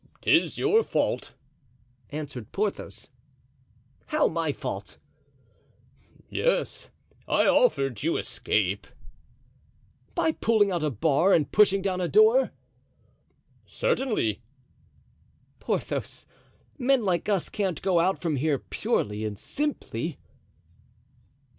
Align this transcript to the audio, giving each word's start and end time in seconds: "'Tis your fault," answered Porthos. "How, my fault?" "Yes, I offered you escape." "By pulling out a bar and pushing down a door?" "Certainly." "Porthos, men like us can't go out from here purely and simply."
"'Tis 0.21 0.57
your 0.57 0.81
fault," 0.81 1.35
answered 2.09 2.51
Porthos. 2.51 3.11
"How, 4.07 4.27
my 4.27 4.51
fault?" 4.51 4.97
"Yes, 6.27 6.89
I 7.27 7.45
offered 7.45 8.01
you 8.01 8.17
escape." 8.17 8.87
"By 10.15 10.31
pulling 10.31 10.71
out 10.71 10.81
a 10.81 10.89
bar 10.89 11.33
and 11.33 11.51
pushing 11.51 11.83
down 11.83 12.01
a 12.01 12.07
door?" 12.07 12.49
"Certainly." 13.67 14.41
"Porthos, 15.59 16.25
men 16.79 17.05
like 17.05 17.29
us 17.29 17.47
can't 17.49 17.79
go 17.83 17.99
out 17.99 18.17
from 18.19 18.37
here 18.37 18.57
purely 18.57 19.23
and 19.23 19.37
simply." 19.37 20.17